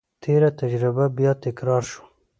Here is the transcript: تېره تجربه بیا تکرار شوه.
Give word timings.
تېره 0.23 0.49
تجربه 0.59 1.05
بیا 1.17 1.31
تکرار 1.43 1.83
شوه. 1.91 2.05